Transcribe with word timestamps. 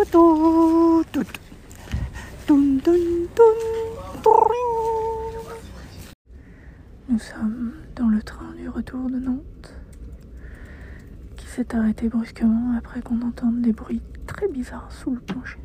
Nous 0.00 0.06
sommes 7.18 7.74
dans 7.96 8.08
le 8.08 8.22
train 8.22 8.54
du 8.54 8.70
retour 8.70 9.10
de 9.10 9.18
Nantes 9.18 9.74
qui 11.36 11.46
s'est 11.46 11.74
arrêté 11.74 12.08
brusquement 12.08 12.78
après 12.78 13.02
qu'on 13.02 13.20
entende 13.20 13.60
des 13.60 13.72
bruits 13.72 14.00
très 14.26 14.48
bizarres 14.48 14.90
sous 14.90 15.10
le 15.10 15.20
plancher. 15.20 15.58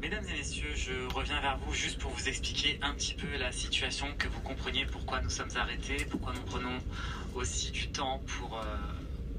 Mesdames 0.00 0.24
et 0.34 0.38
messieurs, 0.38 0.74
je 0.74 1.14
reviens 1.14 1.40
vers 1.40 1.58
vous 1.58 1.72
juste 1.72 2.00
pour 2.00 2.10
vous 2.10 2.28
expliquer 2.28 2.80
un 2.82 2.92
petit 2.94 3.14
peu 3.14 3.28
la 3.38 3.52
situation, 3.52 4.08
que 4.18 4.26
vous 4.26 4.40
compreniez 4.40 4.84
pourquoi 4.86 5.20
nous 5.20 5.30
sommes 5.30 5.54
arrêtés, 5.54 6.04
pourquoi 6.10 6.32
nous 6.34 6.42
prenons 6.42 6.78
aussi 7.36 7.70
du 7.70 7.86
temps 7.92 8.20
pour, 8.26 8.58
euh, 8.58 8.64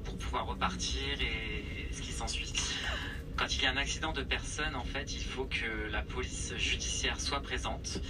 pour 0.04 0.16
pouvoir 0.18 0.46
repartir 0.46 1.20
et 1.20 1.88
ce 1.92 2.00
qui 2.02 2.12
s'ensuit. 2.12 2.52
Quand 3.36 3.52
il 3.56 3.62
y 3.62 3.66
a 3.66 3.70
un 3.72 3.76
accident 3.76 4.12
de 4.12 4.22
personne, 4.22 4.76
en 4.76 4.84
fait, 4.84 5.12
il 5.14 5.22
faut 5.24 5.46
que 5.46 5.90
la 5.90 6.02
police 6.02 6.54
judiciaire 6.56 7.20
soit 7.20 7.40
présente. 7.40 8.00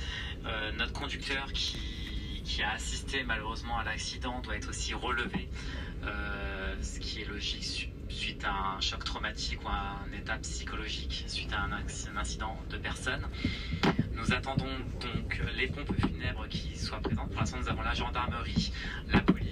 Euh, 0.46 0.70
notre 0.72 0.92
conducteur 0.92 1.52
qui, 1.52 1.78
a 2.62 2.72
assisté 2.72 3.24
malheureusement 3.24 3.78
à 3.78 3.84
l'accident 3.84 4.40
doit 4.40 4.54
être 4.56 4.68
aussi 4.68 4.94
relevé, 4.94 5.48
euh, 6.04 6.76
ce 6.82 7.00
qui 7.00 7.22
est 7.22 7.24
logique 7.24 7.64
su- 7.64 7.88
suite 8.08 8.44
à 8.44 8.76
un 8.76 8.80
choc 8.80 9.02
traumatique 9.02 9.64
ou 9.64 9.68
un 9.68 10.06
état 10.16 10.36
psychologique 10.38 11.24
suite 11.26 11.52
à 11.52 11.62
un, 11.62 11.72
un 11.72 12.16
incident 12.16 12.56
de 12.70 12.76
personne. 12.76 13.26
Nous 14.12 14.32
attendons 14.32 14.68
donc 15.00 15.40
les 15.56 15.66
pompes 15.66 15.92
funèbres 16.00 16.46
qui 16.48 16.76
soient 16.78 17.00
présentes. 17.00 17.30
Pour 17.30 17.40
l'instant, 17.40 17.58
nous 17.58 17.68
avons 17.68 17.82
la 17.82 17.94
gendarmerie, 17.94 18.72
la 19.08 19.20
police. 19.20 19.43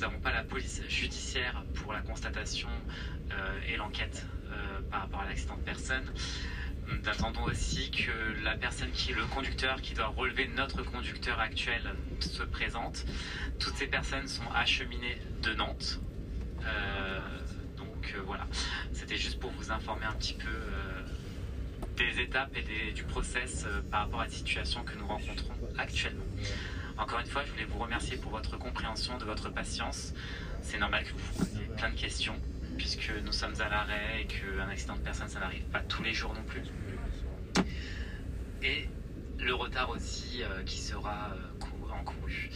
Nous 0.00 0.06
n'avons 0.06 0.20
pas 0.20 0.32
la 0.32 0.44
police 0.44 0.80
judiciaire 0.88 1.62
pour 1.74 1.92
la 1.92 2.00
constatation 2.00 2.70
euh, 3.32 3.60
et 3.68 3.76
l'enquête 3.76 4.24
euh, 4.46 4.80
par 4.90 5.02
rapport 5.02 5.20
à 5.20 5.26
l'accident 5.26 5.58
de 5.58 5.62
personne. 5.62 6.10
Nous 6.88 7.06
attendons 7.06 7.42
aussi 7.42 7.90
que 7.90 8.42
la 8.42 8.56
personne 8.56 8.90
qui 8.92 9.10
est 9.10 9.14
le 9.14 9.26
conducteur, 9.26 9.82
qui 9.82 9.92
doit 9.92 10.06
relever 10.06 10.48
notre 10.56 10.82
conducteur 10.84 11.38
actuel, 11.38 11.82
se 12.20 12.42
présente. 12.42 13.04
Toutes 13.58 13.76
ces 13.76 13.88
personnes 13.88 14.26
sont 14.26 14.50
acheminées 14.54 15.18
de 15.42 15.52
Nantes. 15.52 16.00
Euh, 16.64 17.20
donc 17.76 18.14
voilà, 18.24 18.46
c'était 18.94 19.18
juste 19.18 19.38
pour 19.38 19.50
vous 19.50 19.70
informer 19.70 20.06
un 20.06 20.14
petit 20.14 20.32
peu 20.34 20.48
des 21.98 22.22
étapes 22.22 22.56
et 22.56 22.92
du 22.92 23.04
process 23.04 23.66
par 23.90 24.04
rapport 24.04 24.20
à 24.22 24.24
la 24.24 24.30
situation 24.30 24.82
que 24.82 24.96
nous 24.96 25.06
rencontrons 25.06 25.52
actuellement. 25.76 26.24
Encore 27.00 27.18
une 27.20 27.26
fois, 27.26 27.42
je 27.44 27.50
voulais 27.52 27.64
vous 27.64 27.78
remercier 27.78 28.16
pour 28.18 28.30
votre 28.30 28.58
compréhension, 28.58 29.16
de 29.18 29.24
votre 29.24 29.48
patience. 29.48 30.12
C'est 30.62 30.78
normal 30.78 31.02
que 31.04 31.10
vous 31.12 31.18
vous 31.32 31.44
posiez 31.44 31.64
plein 31.76 31.88
de 31.90 31.94
questions, 31.98 32.38
puisque 32.76 33.10
nous 33.24 33.32
sommes 33.32 33.58
à 33.60 33.68
l'arrêt 33.70 34.22
et 34.22 34.26
qu'un 34.26 34.68
accident 34.68 34.96
de 34.96 35.00
personne, 35.00 35.28
ça 35.28 35.40
n'arrive 35.40 35.64
pas 35.72 35.80
tous 35.80 36.02
les 36.02 36.12
jours 36.12 36.34
non 36.34 36.42
plus. 36.44 36.62
Et 38.62 38.86
le 39.38 39.54
retard 39.54 39.88
aussi 39.88 40.42
euh, 40.42 40.62
qui 40.64 40.78
sera 40.78 41.30
euh, 41.32 41.38
cou- 41.58 41.88
encouru. 41.98 42.50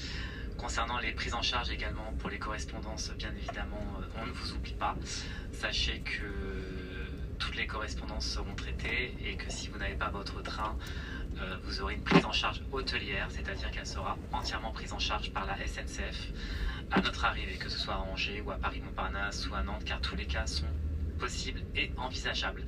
Concernant 0.59 0.99
les 0.99 1.13
prises 1.13 1.33
en 1.35 1.41
charge 1.43 1.71
également 1.71 2.13
pour 2.19 2.29
les 2.29 2.39
correspondances, 2.39 3.11
bien 3.17 3.33
évidemment, 3.35 3.83
euh, 4.03 4.07
on 4.21 4.27
ne 4.27 4.31
vous 4.33 4.53
oublie 4.53 4.75
pas. 4.75 4.95
Sachez 5.53 6.01
que 6.01 7.09
toutes 7.39 7.57
les 7.57 7.67
correspondances 7.67 8.27
seront 8.27 8.55
traitées 8.55 9.17
et 9.25 9.37
que 9.37 9.51
si 9.51 9.69
vous 9.69 9.79
n'avez 9.79 9.95
pas 9.97 10.11
votre 10.11 10.43
train, 10.43 10.77
euh, 11.41 11.57
vous 11.65 11.81
aurez 11.83 11.95
une 11.95 12.03
prise 12.03 12.25
en 12.25 12.33
charge 12.33 12.61
hôtelière, 12.73 13.29
c'est-à-dire 13.31 13.71
qu'elle 13.71 13.87
sera 13.87 14.17
entièrement 14.33 14.73
prise 14.73 14.93
en 14.93 14.99
charge 14.99 15.33
par 15.33 15.47
la 15.47 15.57
SNCF 15.67 16.33
à 16.91 17.01
notre 17.01 17.25
arrivée, 17.25 17.57
que 17.57 17.69
ce 17.69 17.79
soit 17.79 17.95
à 17.95 17.99
Angers 17.99 18.43
ou 18.45 18.51
à 18.51 18.57
Paris-Montparnasse 18.57 19.49
ou 19.49 19.55
à 19.55 19.63
Nantes, 19.63 19.85
car 19.85 20.01
tous 20.01 20.17
les 20.17 20.27
cas 20.27 20.47
sont 20.47 20.67
possibles 21.19 21.61
et 21.75 21.91
envisageables. 21.97 22.63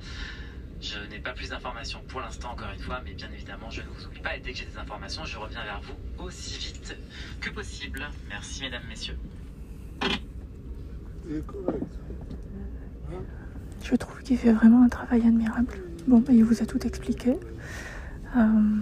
Je 0.79 0.99
n'ai 1.09 1.19
pas 1.19 1.33
plus 1.33 1.49
d'informations 1.49 2.01
pour 2.07 2.21
l'instant, 2.21 2.51
encore 2.51 2.69
une 2.71 2.79
fois, 2.79 3.01
mais 3.03 3.13
bien 3.13 3.29
évidemment, 3.33 3.69
je 3.69 3.81
ne 3.81 3.87
vous 3.87 4.05
oublie 4.05 4.19
pas. 4.19 4.35
Et 4.35 4.39
dès 4.39 4.51
que 4.51 4.59
j'ai 4.59 4.65
des 4.65 4.77
informations, 4.77 5.25
je 5.25 5.37
reviens 5.37 5.63
vers 5.63 5.81
vous 5.81 6.23
aussi 6.23 6.59
vite 6.59 6.95
que 7.41 7.49
possible. 7.49 8.07
Merci, 8.29 8.61
mesdames, 8.61 8.83
messieurs. 8.87 9.17
Je 13.83 13.95
trouve 13.95 14.21
qu'il 14.21 14.37
fait 14.37 14.51
vraiment 14.51 14.83
un 14.83 14.89
travail 14.89 15.21
admirable. 15.21 15.79
Bon, 16.07 16.19
bah, 16.19 16.31
il 16.31 16.43
vous 16.43 16.61
a 16.61 16.65
tout 16.65 16.85
expliqué. 16.85 17.37
Euh, 18.35 18.81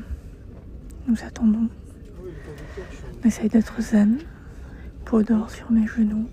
nous 1.07 1.23
attendons. 1.23 1.69
On 3.23 3.27
essaye 3.27 3.49
d'être 3.49 3.81
zen. 3.81 4.19
Peau 5.05 5.21
d'or 5.21 5.51
sur 5.51 5.71
mes 5.71 5.87
genoux. 5.87 6.27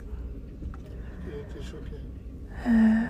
Euh. 2.67 3.07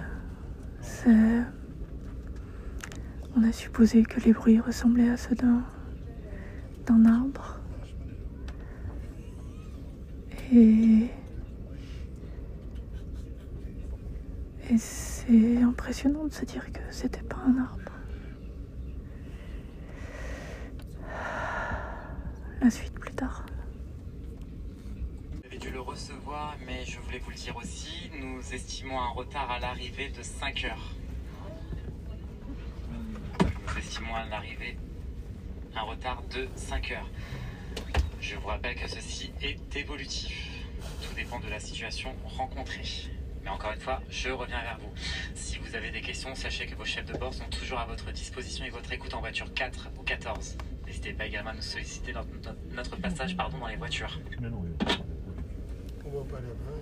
On 3.35 3.43
a 3.43 3.53
supposé 3.53 4.03
que 4.05 4.21
les 4.21 4.33
bruits 4.33 4.61
ressemblaient 4.61 5.11
à 5.11 5.17
ceux 5.17 5.35
d'un 5.35 5.63
d'un 6.87 7.05
arbre. 7.07 7.61
Et. 10.53 11.09
Et 14.71 14.79
c'est 14.79 15.61
impressionnant 15.63 16.25
de 16.25 16.33
se 16.33 16.45
dire 16.45 16.73
que 16.73 16.81
c'était 16.91 17.23
pas 17.23 17.39
un 17.47 17.59
arbre. 17.59 17.82
La 22.63 22.71
suite 22.71 22.95
plus 22.95 23.13
tard. 23.13 23.45
Vous 25.33 25.47
avez 25.47 25.59
dû 25.59 25.71
le 25.71 25.81
recevoir, 25.81 26.57
mais 26.65 26.85
je 26.85 27.01
voulais 27.01 27.19
vous 27.19 27.31
le 27.31 27.37
dire 27.37 27.57
aussi. 27.57 28.09
Nous 28.21 28.41
estimons 28.55 29.01
un 29.01 29.09
retard 29.09 29.51
à 29.51 29.59
l'arrivée 29.59 30.11
de 30.11 30.23
5 30.23 30.67
heures. 30.67 30.93
Nous 33.41 33.79
estimons 33.79 34.15
à 34.15 34.27
l'arrivée 34.27 34.77
un 35.75 35.83
retard 35.83 36.23
de 36.31 36.47
5 36.55 36.93
heures. 36.93 37.11
Je 38.21 38.37
vous 38.37 38.47
rappelle 38.47 38.77
que 38.77 38.89
ceci 38.89 39.33
est 39.43 39.75
évolutif. 39.75 40.63
Tout 41.03 41.15
dépend 41.17 41.41
de 41.41 41.49
la 41.49 41.59
situation 41.59 42.15
rencontrée. 42.25 43.11
Mais 43.43 43.51
encore 43.51 43.73
une 43.73 43.81
fois, 43.81 44.01
je 44.09 44.31
reviens 44.31 44.63
vers 44.63 44.79
vous. 44.79 44.93
Si 45.35 45.59
vous 45.59 45.75
avez 45.75 45.91
des 45.91 46.01
questions, 46.01 46.37
sachez 46.37 46.67
que 46.67 46.77
vos 46.77 46.85
chefs 46.85 47.07
de 47.07 47.19
bord 47.19 47.35
sont 47.35 47.49
toujours 47.49 47.81
à 47.81 47.87
votre 47.87 48.13
disposition 48.13 48.65
et 48.65 48.71
votre 48.71 48.93
écoute 48.93 49.15
en 49.15 49.21
voiture 49.21 49.53
4 49.53 49.91
ou 49.99 50.05
14. 50.05 50.57
N'hésitez 50.87 51.13
pas 51.13 51.27
également 51.27 51.51
à 51.51 51.55
nous 51.55 51.61
solliciter 51.63 52.13
dans 52.13 52.23
notre- 52.75 52.97
passage 53.01 53.37
pardon, 53.37 53.59
dans 53.59 53.67
les 53.69 53.77
voitures. 53.77 54.19
On 54.41 54.51
va 54.51 56.25
pas 56.25 56.39
aller 56.39 56.49
après. 56.49 56.75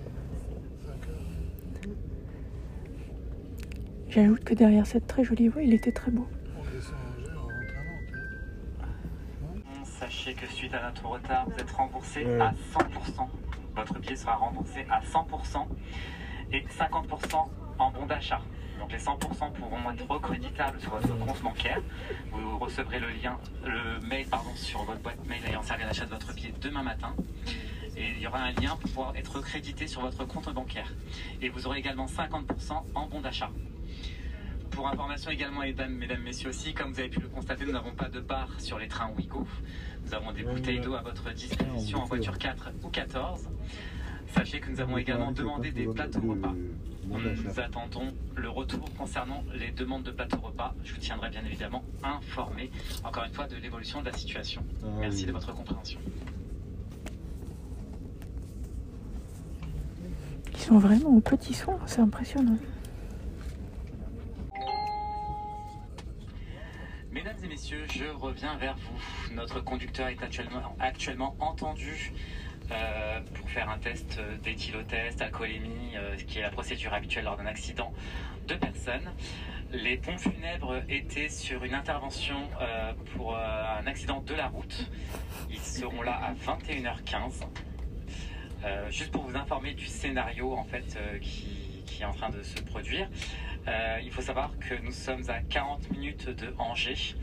5 0.85 1.09
heures. 1.09 1.95
J'ajoute 4.09 4.43
que 4.43 4.53
derrière 4.53 4.85
cette 4.85 5.07
très 5.07 5.23
jolie 5.23 5.47
voix, 5.47 5.61
il 5.63 5.73
était 5.73 5.91
très 5.91 6.11
beau. 6.11 6.27
Hein. 8.73 9.83
Sachez 9.85 10.33
que 10.33 10.45
suite 10.47 10.73
à 10.73 10.83
notre 10.87 11.05
retard, 11.07 11.45
vous 11.49 11.57
êtes 11.59 11.71
remboursé 11.71 12.25
Ouais. 12.25 12.39
à 12.41 12.53
100%. 12.73 13.29
Votre 13.75 13.99
billet 13.99 14.15
sera 14.15 14.35
remboursé 14.35 14.85
à 14.89 14.99
100% 15.01 15.67
et 16.51 16.61
50% 16.67 17.49
en 17.79 17.91
bon 17.91 18.05
d'achat. 18.05 18.41
Donc 18.81 18.91
les 18.91 18.97
100% 18.97 19.51
pourront 19.53 19.91
être 19.91 20.07
recréditables 20.09 20.81
sur 20.81 20.89
votre 20.89 21.15
compte 21.19 21.41
bancaire. 21.41 21.79
Vous 22.31 22.57
recevrez 22.57 22.99
le 22.99 23.09
lien, 23.09 23.37
le 23.63 23.99
mail 24.07 24.25
pardon, 24.25 24.49
sur 24.55 24.83
votre 24.83 24.99
boîte 25.01 25.23
mail 25.27 25.41
ayant 25.47 25.61
servi 25.61 25.83
à 25.83 25.85
l'achat 25.85 26.05
de 26.05 26.09
votre 26.09 26.33
billet 26.33 26.51
demain 26.59 26.81
matin. 26.81 27.15
Et 27.95 28.09
il 28.15 28.19
y 28.19 28.25
aura 28.25 28.39
un 28.39 28.51
lien 28.53 28.71
pour 28.71 28.89
pouvoir 28.89 29.15
être 29.15 29.35
recrédité 29.35 29.85
sur 29.85 30.01
votre 30.01 30.25
compte 30.25 30.51
bancaire. 30.51 30.91
Et 31.43 31.49
vous 31.49 31.67
aurez 31.67 31.77
également 31.77 32.07
50% 32.07 32.83
en 32.95 33.05
bon 33.05 33.21
d'achat. 33.21 33.51
Pour 34.71 34.87
information 34.87 35.29
également, 35.29 35.59
mesdames, 35.59 35.93
mesdames, 35.93 36.23
messieurs 36.23 36.49
aussi, 36.49 36.73
comme 36.73 36.91
vous 36.91 36.99
avez 36.99 37.09
pu 37.09 37.19
le 37.19 37.27
constater, 37.27 37.65
nous 37.65 37.73
n'avons 37.73 37.93
pas 37.93 38.09
de 38.09 38.19
bar 38.19 38.49
sur 38.57 38.79
les 38.79 38.87
trains 38.87 39.11
Ouigo. 39.11 39.45
Nous 40.05 40.13
avons 40.15 40.31
des 40.31 40.41
bouteilles 40.41 40.79
d'eau 40.79 40.95
à 40.95 41.01
votre 41.01 41.31
disposition 41.33 41.99
en 41.99 42.05
voiture 42.05 42.35
4 42.39 42.71
ou 42.81 42.89
14. 42.89 43.47
Sachez 44.33 44.59
que 44.59 44.69
nous 44.69 44.79
avons 44.79 44.97
également 44.97 45.31
demandé 45.31 45.71
des 45.71 45.85
plateaux 45.85 46.21
repas. 46.21 46.53
Nous 47.05 47.59
attendons 47.59 48.07
le 48.35 48.49
retour 48.49 48.85
concernant 48.97 49.43
les 49.53 49.71
demandes 49.71 50.03
de 50.03 50.11
plateaux 50.11 50.37
repas. 50.37 50.73
Je 50.83 50.93
vous 50.93 50.99
tiendrai 50.99 51.29
bien 51.29 51.43
évidemment 51.45 51.83
informé, 52.01 52.71
encore 53.03 53.25
une 53.25 53.33
fois, 53.33 53.47
de 53.47 53.57
l'évolution 53.57 53.99
de 53.99 54.05
la 54.05 54.13
situation. 54.13 54.63
Merci 54.99 55.25
de 55.25 55.33
votre 55.33 55.53
compréhension. 55.53 55.99
Ils 60.53 60.59
sont 60.59 60.79
vraiment 60.79 61.09
aux 61.09 61.21
petits 61.21 61.53
soins, 61.53 61.79
c'est 61.85 62.01
impressionnant. 62.01 62.57
Mesdames 67.11 67.35
et 67.43 67.47
messieurs, 67.47 67.85
je 67.91 68.05
reviens 68.05 68.55
vers 68.57 68.77
vous. 68.77 69.35
Notre 69.35 69.59
conducteur 69.59 70.07
est 70.07 70.23
actuellement, 70.23 70.75
actuellement 70.79 71.35
entendu 71.39 72.13
euh, 72.71 73.19
pour 73.33 73.49
faire 73.49 73.69
un 73.69 73.77
test 73.77 74.19
d'éthylotest, 74.43 75.21
alcoolémie, 75.21 75.95
euh, 75.95 76.17
ce 76.17 76.23
qui 76.23 76.39
est 76.39 76.41
la 76.41 76.49
procédure 76.49 76.93
habituelle 76.93 77.25
lors 77.25 77.37
d'un 77.37 77.45
accident 77.45 77.93
de 78.47 78.55
personne. 78.55 79.11
Les 79.73 79.95
pompes 79.95 80.19
funèbres 80.19 80.81
étaient 80.89 81.29
sur 81.29 81.63
une 81.63 81.73
intervention 81.73 82.35
euh, 82.59 82.93
pour 83.15 83.35
euh, 83.37 83.79
un 83.79 83.87
accident 83.87 84.19
de 84.19 84.33
la 84.33 84.47
route. 84.47 84.91
Ils 85.49 85.59
seront 85.59 86.01
là 86.01 86.19
à 86.21 86.33
21h15. 86.33 87.43
Euh, 88.65 88.91
juste 88.91 89.11
pour 89.11 89.23
vous 89.23 89.37
informer 89.37 89.73
du 89.73 89.85
scénario 89.85 90.53
en 90.53 90.65
fait 90.65 90.97
qui, 91.21 92.01
est 92.01 92.05
en 92.05 92.13
train 92.13 92.29
de 92.29 92.41
se 92.43 92.61
produire. 92.61 93.07
Il 94.03 94.11
faut 94.11 94.21
savoir 94.21 94.51
que 94.59 94.73
nous 94.81 94.91
sommes 94.91 95.29
à 95.29 95.39
40 95.39 95.91
minutes 95.91 96.29
de 96.29 96.53
Angers. 96.57 97.15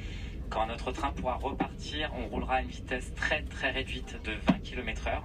Quand 0.50 0.66
notre 0.66 0.92
train 0.92 1.12
pourra 1.12 1.34
repartir, 1.34 2.10
on 2.16 2.26
roulera 2.28 2.56
à 2.56 2.62
une 2.62 2.68
vitesse 2.68 3.12
très 3.14 3.42
très 3.42 3.70
réduite 3.70 4.20
de 4.24 4.32
20 4.32 4.60
km/h. 4.62 5.20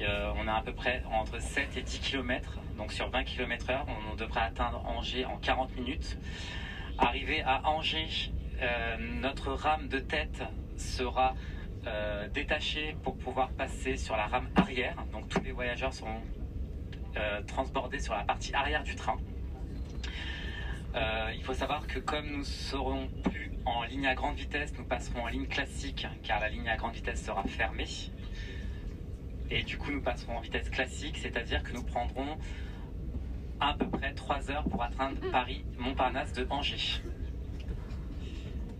Euh, 0.00 0.32
on 0.36 0.48
a 0.48 0.54
à 0.54 0.62
peu 0.62 0.72
près 0.72 1.02
entre 1.12 1.40
7 1.40 1.76
et 1.76 1.82
10 1.82 2.00
km. 2.00 2.58
Donc 2.76 2.92
sur 2.92 3.08
20 3.10 3.24
km/h, 3.24 3.84
on 4.10 4.16
devrait 4.16 4.40
atteindre 4.40 4.82
Angers 4.86 5.24
en 5.26 5.36
40 5.36 5.76
minutes. 5.76 6.18
Arrivé 6.98 7.42
à 7.42 7.68
Angers, 7.68 8.32
euh, 8.60 8.96
notre 8.98 9.52
rame 9.52 9.88
de 9.88 9.98
tête 9.98 10.42
sera 10.76 11.34
euh, 11.86 12.28
détachée 12.28 12.96
pour 13.02 13.16
pouvoir 13.16 13.50
passer 13.50 13.96
sur 13.96 14.16
la 14.16 14.26
rame 14.26 14.48
arrière. 14.56 14.96
Donc 15.12 15.28
tous 15.28 15.42
les 15.42 15.52
voyageurs 15.52 15.92
seront 15.92 16.20
euh, 17.16 17.42
transbordés 17.42 17.98
sur 17.98 18.14
la 18.14 18.24
partie 18.24 18.54
arrière 18.54 18.82
du 18.82 18.94
train. 18.94 19.18
Il 20.94 21.42
faut 21.42 21.54
savoir 21.54 21.86
que 21.86 21.98
comme 21.98 22.26
nous 22.26 22.44
serons 22.44 23.08
plus 23.24 23.52
en 23.64 23.82
ligne 23.84 24.06
à 24.06 24.14
grande 24.14 24.36
vitesse, 24.36 24.72
nous 24.78 24.84
passerons 24.84 25.24
en 25.24 25.28
ligne 25.28 25.46
classique 25.46 26.06
car 26.22 26.40
la 26.40 26.48
ligne 26.48 26.68
à 26.68 26.76
grande 26.76 26.94
vitesse 26.94 27.24
sera 27.24 27.42
fermée. 27.44 27.86
Et 29.50 29.62
du 29.62 29.76
coup, 29.76 29.90
nous 29.90 30.00
passerons 30.00 30.38
en 30.38 30.40
vitesse 30.40 30.70
classique, 30.70 31.18
c'est-à-dire 31.18 31.62
que 31.62 31.72
nous 31.72 31.82
prendrons 31.82 32.38
à 33.60 33.74
peu 33.74 33.88
près 33.88 34.12
3 34.12 34.50
heures 34.50 34.64
pour 34.64 34.82
atteindre 34.82 35.18
Paris-Montparnasse 35.30 36.32
de 36.32 36.46
Angers. 36.50 37.02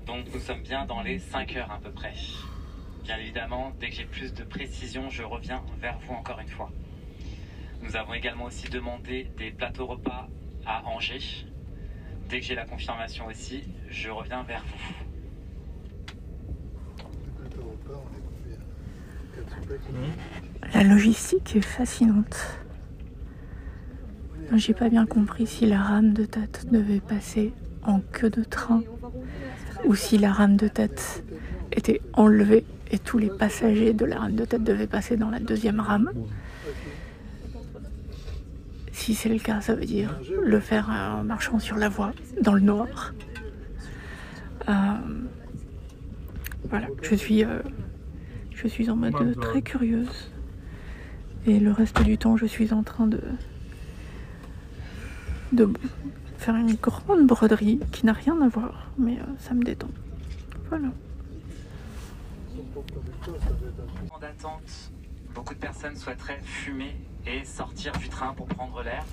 Donc 0.07 0.27
nous 0.33 0.41
sommes 0.41 0.63
bien 0.63 0.85
dans 0.87 1.03
les 1.03 1.19
5 1.19 1.57
heures 1.57 1.71
à 1.71 1.79
peu 1.79 1.91
près. 1.91 2.15
Bien 3.05 3.19
évidemment, 3.19 3.73
dès 3.79 3.91
que 3.91 3.97
j'ai 3.97 4.05
plus 4.05 4.33
de 4.35 4.45
précision, 4.45 5.09
je 5.11 5.23
reviens 5.23 5.63
vers 5.81 5.99
vous 6.01 6.15
encore 6.15 6.41
une 6.41 6.49
fois. 6.49 6.71
Nous 7.83 7.97
avons 7.97 8.15
également 8.15 8.45
aussi 8.45 8.69
demandé 8.69 9.31
des 9.37 9.51
plateaux 9.51 9.87
repas 9.87 10.29
à 10.67 10.85
Angers. 10.87 11.47
Dès 12.33 12.41
que 12.41 12.47
j'ai 12.47 12.55
la 12.55 12.65
confirmation 12.65 13.27
aussi, 13.27 13.63
je 13.91 14.09
reviens 14.09 14.43
vers 14.45 14.63
vous. 14.63 14.95
Les 17.27 17.31
plateaux 17.37 17.61
repas, 17.61 18.01
on 18.03 18.09
est 18.17 18.23
combien 18.25 18.57
4 19.35 19.51
soupes 19.61 20.75
La 20.75 20.83
logistique 20.83 21.57
est 21.57 21.61
fascinante. 21.61 22.57
J'ai 24.55 24.73
pas 24.73 24.89
bien 24.89 25.05
compris 25.05 25.47
si 25.47 25.67
la 25.67 25.83
rame 25.83 26.15
de 26.15 26.25
tête 26.25 26.65
devait 26.73 27.01
passer 27.01 27.53
en 27.83 28.01
queue 28.01 28.31
de 28.31 28.45
train 28.45 28.83
ou 29.85 29.95
si 29.95 30.17
la 30.17 30.33
rame 30.33 30.57
de 30.57 30.69
tête 30.69 31.25
était 31.71 32.01
enlevée 32.15 32.65
et 32.91 32.99
tous 32.99 33.19
les 33.19 33.29
passagers 33.29 33.93
de 33.93 34.07
la 34.07 34.21
rame 34.21 34.37
de 34.37 34.47
tête 34.47 34.65
devaient 34.65 34.87
passer 34.87 35.19
dans 35.19 35.29
la 35.29 35.39
deuxième 35.39 35.81
rame. 35.81 36.11
Si 39.03 39.17
c'est 39.17 39.29
le 39.29 39.41
cas, 39.41 39.61
ça 39.61 39.75
veut 39.75 39.85
dire 39.85 40.17
le 40.45 40.61
faire 40.61 40.89
en 40.89 41.25
marchant 41.25 41.59
sur 41.59 41.77
la 41.77 41.89
voie, 41.89 42.13
dans 42.41 42.55
le 42.55 42.61
noir. 42.61 43.13
Euh, 44.69 44.73
voilà, 46.71 46.87
je 47.03 47.17
suis, 47.17 47.43
euh, 47.43 47.59
je 48.55 48.69
suis 48.69 48.91
en 48.91 48.95
mode 48.95 49.41
très 49.41 49.61
curieuse. 49.61 50.31
Et 51.47 51.59
le 51.59 51.73
reste 51.73 52.01
du 52.05 52.17
temps, 52.17 52.37
je 52.37 52.47
suis 52.47 52.73
en 52.73 52.85
train 52.85 53.09
de, 53.09 53.21
de 55.51 55.69
faire 56.39 56.55
une 56.55 56.75
grande 56.75 57.27
broderie 57.27 57.81
qui 57.91 58.07
n'a 58.07 58.13
rien 58.13 58.41
à 58.41 58.47
voir, 58.47 58.93
mais 58.99 59.19
euh, 59.19 59.25
ça 59.41 59.53
me 59.55 59.65
détend. 59.65 59.91
Voilà. 60.69 60.91
En 64.13 64.21
beaucoup 65.33 65.55
de 65.55 65.59
personnes 65.59 65.97
souhaiteraient 65.97 66.41
fumer 66.43 66.97
et 67.27 67.45
sortir 67.45 67.93
du 67.93 68.09
train 68.09 68.35
pour 68.35 68.47
prendre 68.47 68.83
l'air. 68.83 69.05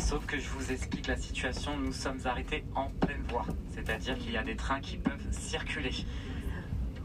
Sauf 0.00 0.26
que 0.26 0.38
je 0.38 0.48
vous 0.50 0.72
explique 0.72 1.06
la 1.06 1.16
situation, 1.16 1.76
nous 1.76 1.92
sommes 1.92 2.20
arrêtés 2.24 2.64
en 2.74 2.90
pleine 3.00 3.22
voie. 3.28 3.46
C'est-à-dire 3.74 4.18
qu'il 4.18 4.32
y 4.32 4.36
a 4.36 4.42
des 4.42 4.56
trains 4.56 4.80
qui 4.80 4.96
peuvent 4.96 5.26
circuler. 5.30 5.92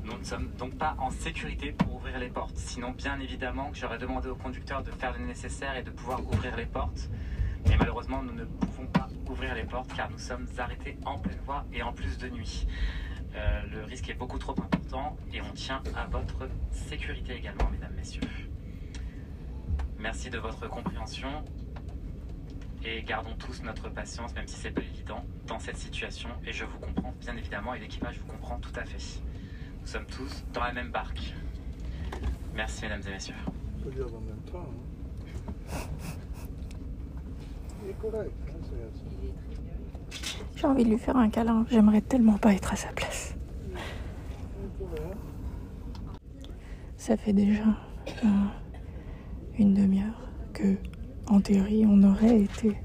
Nous 0.04 0.18
ne 0.18 0.24
sommes 0.24 0.50
donc 0.58 0.78
pas 0.78 0.96
en 1.00 1.10
sécurité 1.10 1.72
pour 1.72 1.96
ouvrir 1.96 2.20
les 2.20 2.30
portes. 2.30 2.58
Sinon, 2.58 2.92
bien 2.92 3.20
évidemment, 3.20 3.72
que 3.72 3.78
j'aurais 3.78 3.98
demandé 3.98 4.30
au 4.30 4.36
conducteur 4.36 4.84
de 4.84 4.92
faire 4.92 5.18
le 5.18 5.26
nécessaire 5.26 5.76
et 5.78 5.84
de 5.84 5.92
pouvoir 5.92 6.22
ouvrir 6.22 6.56
les 6.56 6.66
portes. 6.66 7.10
Mais 7.68 7.78
malheureusement, 7.78 8.22
nous 8.22 8.34
ne 8.34 8.46
pouvons 8.46 8.86
pas 8.88 9.08
ouvrir 9.28 9.56
les 9.56 9.64
portes 9.64 9.92
car 9.96 10.10
nous 10.12 10.20
sommes 10.20 10.48
arrêtés 10.58 10.98
en 11.06 11.18
pleine 11.18 11.40
voie 11.46 11.66
et 11.74 11.82
en 11.82 11.94
plus 11.94 12.18
de 12.18 12.30
nuit. 12.30 12.68
Euh, 13.36 13.62
le 13.72 13.84
risque 13.84 14.10
est 14.10 14.14
beaucoup 14.14 14.38
trop 14.38 14.54
important 14.54 15.18
et 15.34 15.42
on 15.42 15.52
tient 15.54 15.82
à 15.96 16.06
votre 16.06 16.48
sécurité 16.72 17.36
également, 17.36 17.70
mesdames, 17.72 17.94
messieurs. 17.96 18.22
Merci 20.00 20.30
de 20.30 20.38
votre 20.38 20.68
compréhension 20.70 21.44
et 22.84 23.02
gardons 23.04 23.36
tous 23.40 23.64
notre 23.64 23.90
patience, 23.90 24.34
même 24.36 24.48
si 24.48 24.58
c'est 24.58 24.72
pas 24.72 24.82
évident 24.82 25.26
dans 25.48 25.60
cette 25.60 25.78
situation. 25.78 26.30
Et 26.46 26.54
je 26.54 26.66
vous 26.66 26.78
comprends 26.78 27.14
bien 27.20 27.36
évidemment 27.36 27.74
et 27.74 27.80
l'équipage 27.80 28.20
vous 28.20 28.28
comprend 28.28 28.60
tout 28.60 28.74
à 28.76 28.86
fait. 28.86 29.22
Nous 29.82 29.88
sommes 29.88 30.06
tous 30.06 30.44
dans 30.54 30.62
la 30.64 30.74
même 30.74 30.92
barque. 30.92 31.34
Merci, 32.54 32.84
mesdames 32.84 33.02
et 33.08 33.12
messieurs. 33.12 33.36
On 33.48 33.84
peut 33.84 33.92
dire 33.92 34.10
dans 34.10 34.20
le 34.20 34.26
même 34.26 34.42
train. 34.46 34.60
Hein. 34.60 35.78
Il 37.84 37.90
est 37.90 37.94
correct. 37.94 38.32
Hein, 38.48 38.54
J'ai 40.56 40.66
envie 40.66 40.86
de 40.86 40.90
lui 40.90 40.98
faire 40.98 41.18
un 41.18 41.30
câlin. 41.30 41.66
J'aimerais 41.70 42.02
tellement 42.02 42.38
pas 42.38 42.54
être 42.54 42.72
à 42.74 42.76
sa 42.76 42.90
place. 42.90 43.36
Ça 46.98 47.18
fait 47.18 47.34
déjà 47.34 47.64
euh, 48.08 48.28
une 49.60 49.74
demi-heure 49.74 50.30
que, 50.54 50.76
en 51.28 51.40
théorie, 51.42 51.86
on 51.86 52.02
aurait 52.04 52.42
été. 52.42 52.76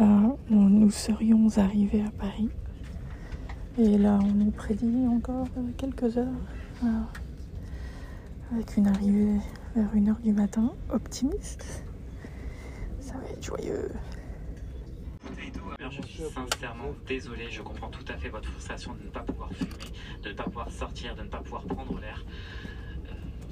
euh, 0.00 0.28
nous 0.50 0.90
serions 0.90 1.48
arrivés 1.58 2.02
à 2.02 2.10
Paris. 2.10 2.50
Et 3.78 3.98
là, 3.98 4.18
on 4.22 4.32
nous 4.32 4.50
prédit 4.50 5.06
encore 5.08 5.46
euh, 5.56 5.62
quelques 5.76 6.16
heures. 6.18 6.26
euh, 6.84 6.88
avec 8.52 8.76
une 8.76 8.86
arrivée 8.86 9.40
vers 9.74 9.92
1h 9.94 10.20
du 10.22 10.32
matin, 10.32 10.72
optimiste. 10.90 11.84
Ça 13.00 13.14
va 13.14 13.28
être 13.30 13.42
joyeux. 13.44 13.90
Je 15.90 16.02
suis 16.02 16.22
sincèrement 16.22 16.90
désolé, 17.08 17.44
je 17.50 17.62
comprends 17.62 17.88
tout 17.90 18.04
à 18.08 18.16
fait 18.16 18.28
votre 18.28 18.48
frustration 18.48 18.94
de 18.94 19.04
ne 19.04 19.10
pas 19.10 19.20
pouvoir 19.20 19.50
fumer, 19.52 19.70
de 20.22 20.28
ne 20.28 20.34
pas 20.34 20.44
pouvoir 20.44 20.70
sortir, 20.70 21.14
de 21.16 21.22
ne 21.22 21.28
pas 21.28 21.38
pouvoir 21.38 21.62
prendre 21.64 21.98
l'air. 22.00 22.24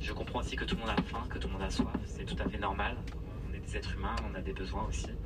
Je 0.04 0.12
comprends 0.12 0.40
aussi 0.40 0.54
que 0.54 0.66
tout 0.66 0.74
le 0.74 0.82
monde 0.82 0.90
a 0.90 1.02
faim, 1.02 1.24
que 1.30 1.38
tout 1.38 1.48
le 1.48 1.54
monde 1.54 1.62
a 1.62 1.70
soif, 1.70 1.88
c'est 2.04 2.26
tout 2.26 2.36
à 2.38 2.46
fait 2.46 2.58
normal. 2.58 2.94
On 3.48 3.54
est 3.54 3.58
des 3.58 3.76
êtres 3.78 3.94
humains, 3.94 4.14
on 4.30 4.34
a 4.34 4.40
des 4.40 4.52
besoins 4.52 4.86
aussi. 4.88 5.08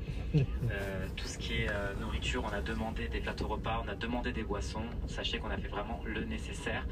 Euh, 0.71 1.07
tout 1.17 1.27
ce 1.27 1.39
qui 1.39 1.63
est 1.63 1.71
euh, 1.71 1.95
nourriture, 2.01 2.45
on 2.45 2.53
a 2.53 2.61
demandé 2.61 3.09
des 3.09 3.21
plateaux 3.21 3.49
repas, 3.49 3.83
on 3.83 3.89
a 3.89 3.95
demandé 3.95 4.31
des 4.31 4.43
boissons. 4.43 4.85
Sachez 5.07 5.39
qu'on 5.39 5.49
a 5.49 5.57
fait 5.57 5.69
vraiment 5.69 6.03
le 6.05 6.23
nécessaire. 6.25 6.87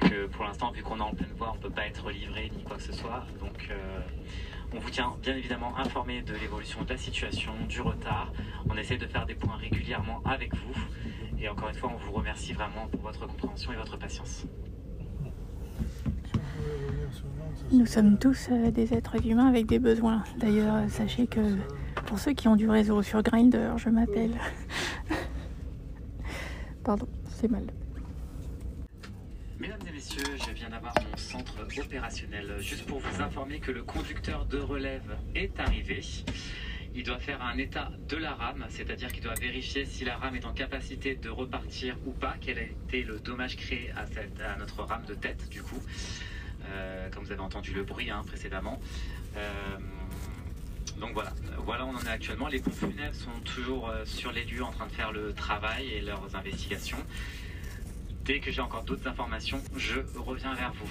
Que 0.00 0.26
pour 0.26 0.44
l'instant, 0.44 0.72
vu 0.72 0.82
qu'on 0.82 0.98
est 0.98 1.02
en 1.02 1.14
pleine 1.14 1.32
voie, 1.36 1.52
on 1.52 1.56
ne 1.56 1.60
peut 1.60 1.70
pas 1.70 1.86
être 1.86 2.10
livré 2.10 2.50
ni 2.54 2.64
quoi 2.64 2.76
que 2.76 2.82
ce 2.82 2.92
soit. 2.92 3.24
Donc, 3.38 3.68
euh, 3.70 4.00
on 4.74 4.80
vous 4.80 4.90
tient 4.90 5.14
bien 5.22 5.36
évidemment 5.36 5.78
informé 5.78 6.22
de 6.22 6.34
l'évolution 6.34 6.82
de 6.82 6.88
la 6.88 6.98
situation, 6.98 7.52
du 7.68 7.80
retard. 7.80 8.32
On 8.68 8.76
essaie 8.76 8.98
de 8.98 9.06
faire 9.06 9.24
des 9.24 9.36
points 9.36 9.56
régulièrement 9.56 10.20
avec 10.24 10.54
vous. 10.56 10.76
Et 11.40 11.48
encore 11.48 11.68
une 11.68 11.76
fois, 11.76 11.92
on 11.94 11.96
vous 11.96 12.12
remercie 12.12 12.52
vraiment 12.52 12.88
pour 12.88 13.02
votre 13.02 13.24
compréhension 13.26 13.72
et 13.72 13.76
votre 13.76 13.96
patience. 13.96 14.46
Si 16.28 16.34
on 16.34 16.40
pouvait 16.40 16.40
revenir 16.40 16.40
sur 16.40 16.40
Nantes, 16.40 16.78
ça 16.78 16.96
Nous 17.70 17.86
sommes 17.86 18.18
tous 18.18 18.48
euh, 18.50 18.70
des 18.70 18.94
êtres 18.94 19.24
humains 19.26 19.46
avec 19.46 19.66
des 19.66 19.78
besoins. 19.78 20.24
D'ailleurs, 20.38 20.76
euh, 20.76 20.88
sachez 20.88 21.26
que 21.26 21.40
pour 22.06 22.18
ceux 22.18 22.32
qui 22.32 22.48
ont 22.48 22.56
du 22.56 22.68
réseau 22.68 23.02
sur 23.02 23.22
Grindr, 23.22 23.76
je 23.76 23.90
m'appelle. 23.90 24.32
Pardon, 26.84 27.06
c'est 27.28 27.50
mal. 27.50 27.64
Mesdames 29.60 29.80
et 29.86 29.92
messieurs, 29.92 30.22
je 30.46 30.52
viens 30.54 30.70
d'avoir 30.70 30.94
mon 30.94 31.16
centre 31.18 31.54
opérationnel. 31.78 32.54
Juste 32.60 32.86
pour 32.86 33.00
vous 33.00 33.20
informer 33.20 33.60
que 33.60 33.70
le 33.70 33.82
conducteur 33.82 34.46
de 34.46 34.58
relève 34.58 35.16
est 35.34 35.60
arrivé. 35.60 36.00
Il 36.94 37.02
doit 37.02 37.18
faire 37.18 37.42
un 37.42 37.58
état 37.58 37.90
de 38.08 38.16
la 38.16 38.32
rame, 38.32 38.64
c'est-à-dire 38.70 39.12
qu'il 39.12 39.22
doit 39.22 39.34
vérifier 39.34 39.84
si 39.84 40.06
la 40.06 40.16
rame 40.16 40.36
est 40.36 40.46
en 40.46 40.54
capacité 40.54 41.16
de 41.16 41.28
repartir 41.28 41.96
ou 42.06 42.12
pas, 42.12 42.36
quel 42.40 42.58
a 42.58 42.62
été 42.62 43.02
le 43.02 43.18
dommage 43.18 43.56
créé 43.56 43.90
à, 43.90 44.02
à 44.50 44.56
notre 44.56 44.82
rame 44.84 45.04
de 45.04 45.14
tête, 45.14 45.48
du 45.50 45.60
coup. 45.60 45.82
Euh, 46.70 47.08
comme 47.10 47.24
vous 47.24 47.32
avez 47.32 47.40
entendu 47.40 47.72
le 47.72 47.82
bruit 47.82 48.10
hein, 48.10 48.22
précédemment. 48.26 48.80
Euh, 49.36 49.76
donc 50.98 51.12
voilà, 51.12 51.32
voilà 51.64 51.86
on 51.86 51.94
en 51.94 52.00
est 52.02 52.08
actuellement. 52.08 52.48
Les 52.48 52.60
pompes 52.60 52.74
funèbres 52.74 53.14
sont 53.14 53.40
toujours 53.44 53.88
euh, 53.88 54.04
sur 54.04 54.32
les 54.32 54.44
lieux 54.44 54.62
en 54.62 54.72
train 54.72 54.86
de 54.86 54.92
faire 54.92 55.12
le 55.12 55.32
travail 55.32 55.88
et 55.88 56.00
leurs 56.00 56.34
investigations. 56.34 56.98
Dès 58.24 58.40
que 58.40 58.50
j'ai 58.50 58.60
encore 58.60 58.82
d'autres 58.82 59.08
informations, 59.08 59.62
je 59.76 60.00
reviens 60.16 60.54
vers 60.54 60.72
vous. 60.72 60.90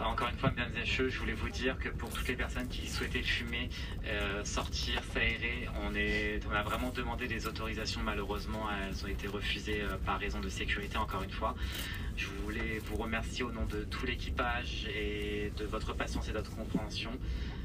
Euh, 0.00 0.04
Encore 0.04 0.28
une 0.28 0.36
fois, 0.36 0.50
mesdames 0.50 0.72
et 0.76 0.80
messieurs, 0.80 1.08
je 1.08 1.18
voulais 1.18 1.32
vous 1.32 1.48
dire 1.50 1.78
que 1.78 1.88
pour 1.88 2.10
toutes 2.10 2.28
les 2.28 2.36
personnes 2.36 2.68
qui 2.68 2.86
souhaitaient 2.88 3.22
fumer, 3.22 3.68
euh, 4.06 4.44
sortir, 4.44 5.02
s'aérer, 5.12 5.68
on, 5.82 6.54
a 6.54 6.62
vraiment 6.62 6.90
demandé 6.90 7.26
des 7.26 7.46
autorisations. 7.46 8.00
Malheureusement, 8.02 8.68
elles 8.70 9.04
ont 9.04 9.08
été 9.08 9.26
refusées 9.26 9.82
euh, 9.82 9.96
par 10.04 10.18
raison 10.18 10.40
de 10.40 10.48
sécurité, 10.48 10.96
encore 10.96 11.22
une 11.22 11.30
fois. 11.30 11.54
Je 12.16 12.26
voulais 12.42 12.78
vous 12.84 12.96
remercier 12.96 13.44
au 13.44 13.52
nom 13.52 13.64
de 13.66 13.84
tout 13.84 14.06
l'équipage 14.06 14.86
et 14.94 15.52
de 15.56 15.64
votre 15.64 15.94
patience 15.94 16.28
et 16.28 16.32
de 16.32 16.38
votre 16.38 16.54
compréhension. 16.54 17.10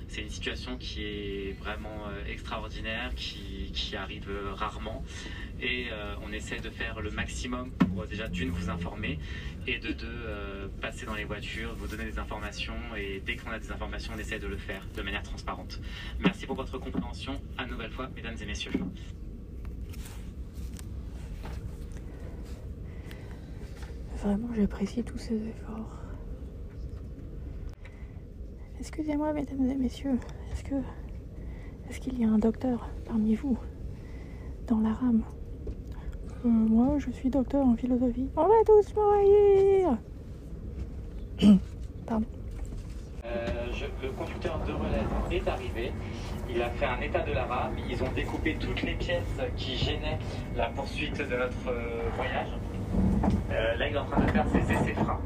C'est 0.07 0.21
une 0.21 0.29
situation 0.29 0.77
qui 0.77 1.03
est 1.03 1.57
vraiment 1.59 2.07
extraordinaire, 2.29 3.11
qui, 3.15 3.95
arrive 3.95 4.29
rarement. 4.53 5.03
Et 5.59 5.87
on 6.21 6.31
essaie 6.31 6.59
de 6.59 6.69
faire 6.69 7.01
le 7.01 7.09
maximum 7.09 7.71
pour 7.71 8.05
déjà 8.05 8.27
d'une 8.27 8.51
vous 8.51 8.69
informer 8.69 9.17
et 9.65 9.79
de 9.79 9.93
deux 9.93 10.27
passer 10.81 11.05
dans 11.05 11.15
les 11.15 11.23
voitures, 11.25 11.75
vous 11.77 11.87
donner 11.87 12.05
des 12.05 12.19
informations. 12.19 12.73
Et 12.97 13.21
dès 13.25 13.35
qu'on 13.35 13.51
a 13.51 13.59
des 13.59 13.71
informations, 13.71 14.13
on 14.15 14.19
essaie 14.19 14.39
de 14.39 14.47
le 14.47 14.57
faire 14.57 14.85
de 14.95 15.01
manière 15.01 15.23
transparente. 15.23 15.79
Merci 16.19 16.45
pour 16.45 16.55
votre 16.55 16.77
compréhension, 16.77 17.39
à 17.57 17.65
nouvelle 17.65 17.91
fois, 17.91 18.09
mesdames 18.15 18.35
et 18.41 18.45
messieurs. 18.45 18.71
Vraiment, 24.17 24.49
j'apprécie 24.55 25.03
tous 25.03 25.17
ces 25.17 25.35
efforts. 25.35 25.99
Excusez-moi, 28.79 29.33
mesdames 29.33 29.69
et 29.69 29.75
messieurs, 29.75 30.17
est-ce 30.51 30.63
que. 30.63 30.75
Est-ce 31.89 31.99
qu'il 31.99 32.19
y 32.19 32.23
a 32.23 32.27
un 32.27 32.39
docteur 32.39 32.89
parmi 33.05 33.35
vous 33.35 33.59
dans 34.67 34.79
la 34.79 34.91
rame? 34.91 35.23
Euh, 36.43 36.49
Moi, 36.49 36.97
je 36.97 37.11
suis 37.11 37.29
docteur 37.29 37.63
en 37.65 37.75
philosophie. 37.75 38.27
On 38.35 38.47
va 38.47 38.55
tous 38.65 38.95
mourir 38.95 39.97
Euh, 43.25 43.47
le 44.03 44.09
conducteur 44.09 44.59
de 44.59 44.71
relève 44.71 45.09
est 45.31 45.47
arrivé. 45.47 45.91
Il 46.47 46.61
a 46.61 46.69
fait 46.69 46.85
un 46.85 47.01
état 47.01 47.21
de 47.21 47.33
la 47.33 47.45
rame. 47.45 47.75
Ils 47.89 48.01
ont 48.03 48.11
découpé 48.15 48.55
toutes 48.59 48.83
les 48.83 48.93
pièces 48.93 49.23
qui 49.57 49.75
gênaient 49.75 50.19
la 50.55 50.67
poursuite 50.67 51.17
de 51.17 51.35
notre 51.35 51.67
euh, 51.67 52.01
voyage. 52.15 52.49
Euh, 53.51 53.75
là, 53.75 53.87
il 53.87 53.95
est 53.95 53.97
en 53.97 54.05
train 54.05 54.21
de 54.21 54.31
faire 54.31 54.45
ses 54.51 54.71
essais 54.71 54.93
freins. 54.93 55.19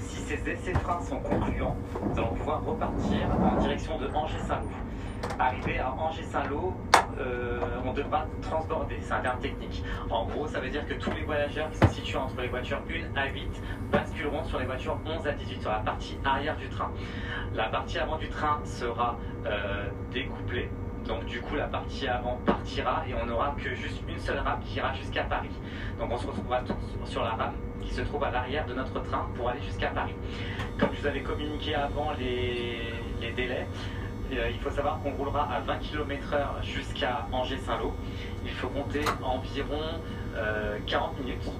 Si 0.00 0.16
ces 0.22 0.50
essais 0.50 0.74
freins 0.74 1.00
sont 1.02 1.20
concluants, 1.20 1.76
nous 2.02 2.18
allons 2.18 2.34
pouvoir 2.34 2.64
repartir 2.64 3.28
en 3.40 3.60
direction 3.60 3.98
de 3.98 4.08
Angers-Saint-Lô. 4.08 5.30
Arrivé 5.38 5.78
à 5.78 5.92
Angers-Saint-Lô, 5.92 6.74
euh, 7.18 7.60
on 7.84 7.92
devra 7.92 8.26
transborder, 8.42 8.98
c'est 9.00 9.12
un 9.12 9.20
terme 9.20 9.40
technique. 9.40 9.82
En 10.10 10.26
gros, 10.26 10.46
ça 10.46 10.60
veut 10.60 10.70
dire 10.70 10.86
que 10.86 10.94
tous 10.94 11.10
les 11.10 11.22
voyageurs 11.22 11.70
qui 11.70 11.78
se 11.78 11.94
situent 11.94 12.16
entre 12.16 12.40
les 12.40 12.48
voitures 12.48 12.80
1 12.88 13.16
à 13.16 13.26
8 13.26 13.62
basculeront 13.90 14.44
sur 14.44 14.58
les 14.58 14.66
voitures 14.66 14.98
11 15.06 15.26
à 15.26 15.32
18, 15.32 15.60
sur 15.60 15.70
la 15.70 15.78
partie 15.78 16.16
arrière 16.24 16.56
du 16.56 16.68
train. 16.68 16.90
La 17.54 17.68
partie 17.68 17.98
avant 17.98 18.18
du 18.18 18.28
train 18.28 18.60
sera 18.64 19.18
euh, 19.46 19.88
découplée. 20.12 20.70
Donc 21.06 21.26
du 21.26 21.40
coup 21.42 21.54
la 21.54 21.66
partie 21.66 22.08
avant 22.08 22.38
partira 22.46 23.04
et 23.06 23.14
on 23.14 23.26
n'aura 23.26 23.54
que 23.62 23.74
juste 23.74 24.02
une 24.08 24.18
seule 24.18 24.38
rame 24.38 24.60
qui 24.64 24.78
ira 24.78 24.94
jusqu'à 24.94 25.24
Paris. 25.24 25.50
Donc 25.98 26.10
on 26.10 26.16
se 26.16 26.26
retrouvera 26.26 26.62
tous 26.62 27.10
sur 27.10 27.22
la 27.22 27.30
rame 27.30 27.54
qui 27.82 27.92
se 27.92 28.00
trouve 28.00 28.24
à 28.24 28.30
l'arrière 28.30 28.66
de 28.66 28.74
notre 28.74 29.02
train 29.02 29.28
pour 29.34 29.50
aller 29.50 29.60
jusqu'à 29.60 29.88
Paris. 29.88 30.14
Comme 30.78 30.90
je 30.94 31.00
vous 31.02 31.06
avais 31.06 31.20
communiqué 31.20 31.74
avant 31.74 32.12
les, 32.18 33.32
délais, 33.36 33.66
il 34.50 34.58
faut 34.60 34.70
savoir 34.70 35.00
qu'on 35.00 35.10
roulera 35.12 35.48
à 35.52 35.60
20 35.60 35.78
km/h 35.78 36.62
jusqu'à 36.62 37.26
Angers-Saint-Lô. 37.32 37.92
Il 38.44 38.50
faut 38.50 38.68
compter 38.68 39.00
environ 39.22 39.80
euh, 40.36 40.78
40 40.86 41.20
minutes. 41.20 41.50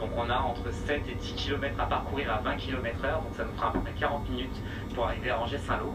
Donc 0.00 0.10
on 0.16 0.28
a 0.28 0.38
entre 0.38 0.70
7 0.70 1.02
et 1.08 1.14
10 1.14 1.34
km 1.34 1.80
à 1.80 1.86
parcourir 1.86 2.32
à 2.32 2.38
20 2.38 2.56
km/h, 2.56 3.22
donc 3.22 3.34
ça 3.34 3.44
nous 3.44 3.52
fera 3.52 3.68
à 3.68 3.72
peu 3.72 3.80
près 3.80 3.92
40 3.92 4.28
minutes 4.28 4.62
pour 4.94 5.06
arriver 5.06 5.30
à 5.30 5.40
Angers-Saint-Lô. 5.40 5.94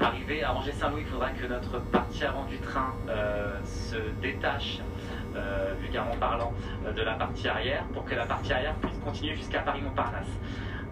Arrivé 0.00 0.44
à 0.44 0.54
Angers-Saint-Lô, 0.54 0.98
il 0.98 1.06
faudra 1.06 1.30
que 1.30 1.46
notre 1.46 1.80
partie 1.80 2.24
avant 2.24 2.44
du 2.44 2.58
train 2.58 2.94
euh, 3.08 3.58
se 3.64 3.96
détache, 4.22 4.78
euh, 5.34 5.74
vulgairement 5.80 6.16
parlant, 6.20 6.52
euh, 6.86 6.92
de 6.92 7.02
la 7.02 7.14
partie 7.14 7.48
arrière 7.48 7.84
pour 7.92 8.04
que 8.04 8.14
la 8.14 8.24
partie 8.24 8.52
arrière 8.52 8.74
puisse 8.76 8.98
continuer 9.04 9.34
jusqu'à 9.34 9.60
Paris-Montparnasse. 9.60 10.28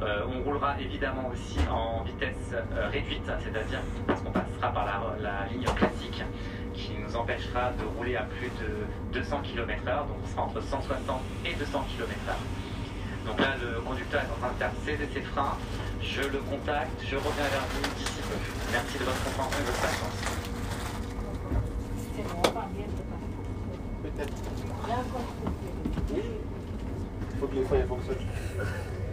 Euh, 0.03 0.27
on 0.29 0.43
roulera 0.43 0.79
évidemment 0.79 1.31
aussi 1.33 1.59
en 1.71 2.03
vitesse 2.03 2.53
euh, 2.53 2.89
réduite, 2.91 3.25
c'est-à-dire 3.25 3.81
parce 4.07 4.21
qu'on 4.21 4.31
passera 4.31 4.71
par 4.71 4.85
la, 4.85 5.01
la 5.23 5.47
ligne 5.51 5.65
classique 5.65 6.23
qui 6.75 6.93
nous 6.99 7.17
empêchera 7.17 7.73
de 7.73 7.85
rouler 7.97 8.17
à 8.17 8.25
plus 8.25 8.51
de 8.61 8.85
200 9.19 9.41
km/h, 9.43 10.07
donc 10.07 10.19
on 10.23 10.27
sera 10.27 10.43
entre 10.43 10.61
160 10.63 11.01
et 11.47 11.55
200 11.55 11.87
km/h. 11.97 13.27
Donc 13.27 13.41
là, 13.41 13.55
le 13.57 13.81
conducteur 13.81 14.21
est 14.21 14.33
en 14.33 14.37
train 14.37 14.53
de 14.53 14.59
faire 14.59 14.71
ses 14.85 14.93
essais 15.03 15.23
freins. 15.33 15.57
Je 16.03 16.21
le 16.21 16.39
contacte, 16.41 17.01
je 17.01 17.17
reviens 17.17 17.49
vers 17.51 17.65
vous 17.73 17.95
d'ici 17.97 18.21
peu. 18.21 18.37
Merci 18.73 18.99
de 18.99 19.05
votre 19.05 19.25
compréhension 19.25 19.59
et 19.59 19.63
de 19.63 19.67
votre 19.67 19.81
patience. 19.81 20.19
Peut-être. 24.03 24.35
Il 27.33 27.41
faut 27.41 27.47
que 27.47 27.55
les 27.55 27.65
freins 27.65 27.87
fonctionnent. 27.89 29.06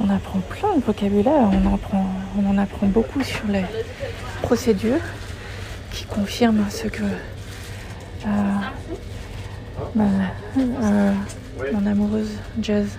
On 0.00 0.10
apprend 0.10 0.40
plein 0.40 0.76
de 0.76 0.82
vocabulaire, 0.82 1.50
on, 1.52 1.74
apprend, 1.74 2.06
on 2.38 2.46
en 2.50 2.58
apprend 2.58 2.86
beaucoup 2.86 3.22
sur 3.22 3.46
les 3.48 3.64
procédures 4.42 5.00
qui 5.92 6.04
confirment 6.04 6.66
ce 6.70 6.88
que 6.88 7.02
euh, 8.26 8.28
euh, 9.98 11.12
mon 11.72 11.86
amoureuse 11.86 12.30
Jazz 12.60 12.98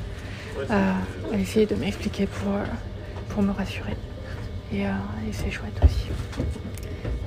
a, 0.70 0.94
essayé 1.38 1.66
de 1.66 1.76
m'expliquer 1.76 2.28
pour, 2.28 2.54
pour 3.30 3.42
me 3.42 3.52
rassurer. 3.52 3.96
Et, 4.72 4.86
euh, 4.86 4.92
et 5.28 5.34
c'est 5.34 5.52
chouette 5.52 5.80
aussi. 5.84 6.08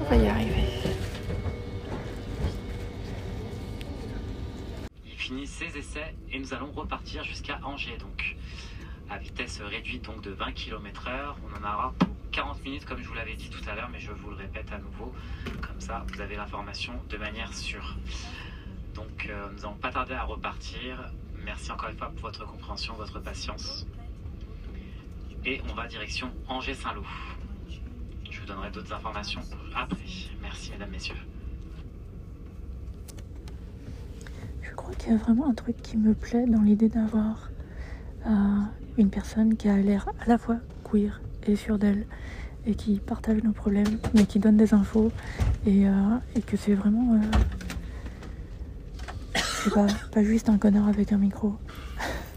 On 0.00 0.04
va 0.10 0.16
y 0.16 0.28
arriver. 0.28 0.64
Ses 5.56 5.78
essais 5.78 6.14
et 6.30 6.38
nous 6.38 6.52
allons 6.52 6.70
repartir 6.70 7.24
jusqu'à 7.24 7.58
Angers 7.62 7.96
donc 7.96 8.36
à 9.08 9.16
vitesse 9.16 9.62
réduite 9.62 10.04
donc 10.04 10.20
de 10.20 10.30
20 10.30 10.52
km 10.52 11.08
heure. 11.08 11.38
On 11.46 11.56
en 11.58 11.62
aura 11.62 11.94
pour 11.98 12.10
40 12.30 12.62
minutes 12.62 12.84
comme 12.84 13.02
je 13.02 13.08
vous 13.08 13.14
l'avais 13.14 13.36
dit 13.36 13.48
tout 13.48 13.62
à 13.66 13.74
l'heure 13.74 13.88
mais 13.90 13.98
je 13.98 14.12
vous 14.12 14.28
le 14.28 14.36
répète 14.36 14.70
à 14.70 14.78
nouveau 14.78 15.14
comme 15.62 15.80
ça 15.80 16.04
vous 16.12 16.20
avez 16.20 16.36
l'information 16.36 16.92
de 17.08 17.16
manière 17.16 17.54
sûre. 17.54 17.96
Donc 18.94 19.28
euh, 19.30 19.48
nous 19.52 19.62
n'allons 19.62 19.76
pas 19.76 19.90
tarder 19.90 20.12
à 20.12 20.24
repartir. 20.24 21.10
Merci 21.42 21.72
encore 21.72 21.88
une 21.88 21.96
fois 21.96 22.10
pour 22.10 22.28
votre 22.28 22.44
compréhension, 22.46 22.92
votre 22.92 23.20
patience. 23.20 23.86
Et 25.46 25.62
on 25.70 25.74
va 25.74 25.86
direction 25.86 26.30
Angers-Saint-Lô. 26.48 27.04
Je 28.30 28.40
vous 28.40 28.46
donnerai 28.46 28.70
d'autres 28.70 28.92
informations 28.92 29.40
après. 29.74 29.96
Merci 30.42 30.72
mesdames, 30.72 30.90
messieurs. 30.90 31.16
Je 34.75 34.75
crois 34.86 34.94
qu'il 34.94 35.12
y 35.12 35.16
a 35.16 35.18
vraiment 35.18 35.50
un 35.50 35.54
truc 35.54 35.82
qui 35.82 35.96
me 35.96 36.14
plaît 36.14 36.46
dans 36.46 36.62
l'idée 36.62 36.88
d'avoir 36.88 37.50
euh, 38.24 38.30
une 38.98 39.10
personne 39.10 39.56
qui 39.56 39.68
a 39.68 39.76
l'air 39.76 40.08
à 40.20 40.28
la 40.28 40.38
fois 40.38 40.58
queer 40.88 41.20
et 41.44 41.56
sûre 41.56 41.76
d'elle 41.76 42.06
et 42.66 42.76
qui 42.76 43.00
partage 43.00 43.42
nos 43.42 43.50
problèmes 43.50 43.98
mais 44.14 44.26
qui 44.26 44.38
donne 44.38 44.56
des 44.56 44.74
infos 44.74 45.10
et, 45.66 45.88
euh, 45.88 45.90
et 46.36 46.40
que 46.40 46.56
c'est 46.56 46.74
vraiment 46.74 47.14
euh, 47.14 47.20
c'est 49.34 49.74
pas, 49.74 49.88
pas 50.12 50.22
juste 50.22 50.48
un 50.48 50.56
connard 50.56 50.86
avec 50.86 51.10
un 51.10 51.18
micro. 51.18 51.56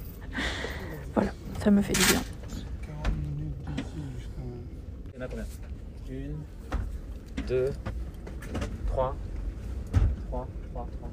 voilà, 1.13 1.29
ça 1.59 1.69
me 1.69 1.83
fait 1.83 1.93
du 1.93 1.99
bien. 1.99 2.21
40 2.81 3.11
minutes 3.13 3.53
d'ici 3.75 4.01
jusqu'à. 4.17 4.41
Il 5.13 5.19
y 5.19 5.21
en 5.21 5.25
a 5.25 5.27
combien 5.27 5.45
Une, 6.09 7.45
deux, 7.47 7.69
trois, 8.87 9.15
trois, 10.31 10.47
trois, 10.71 10.87
trois. 10.97 11.09